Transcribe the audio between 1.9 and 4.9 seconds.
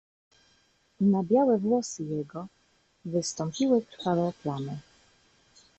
jego wystąpiły krwawe plamy."